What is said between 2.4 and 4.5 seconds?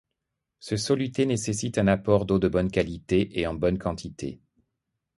bonne qualité et en bonne quantité.